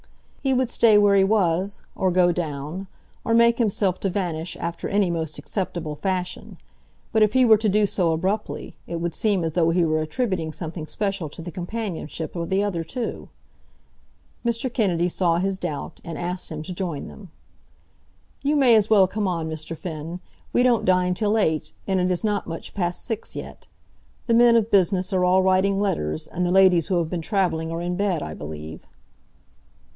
[0.41, 2.87] He would stay where he was, or go down,
[3.23, 6.57] or make himself to vanish after any most acceptable fashion;
[7.11, 10.01] but if he were to do so abruptly it would seem as though he were
[10.01, 13.29] attributing something special to the companionship of the other two.
[14.43, 14.73] Mr.
[14.73, 17.29] Kennedy saw his doubt, and asked him to join them.
[18.41, 19.77] "You may as well come on, Mr.
[19.77, 20.19] Finn.
[20.51, 23.67] We don't dine till eight, and it is not much past six yet.
[24.25, 27.71] The men of business are all writing letters, and the ladies who have been travelling
[27.71, 28.87] are in bed, I believe."